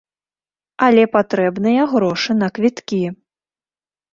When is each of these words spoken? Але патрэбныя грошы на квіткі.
Але 0.85 1.03
патрэбныя 1.15 1.81
грошы 1.93 2.31
на 2.41 2.47
квіткі. 2.57 3.03